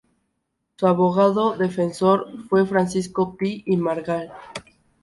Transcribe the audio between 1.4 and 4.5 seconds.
defensor fue Francisco Pi y Margall.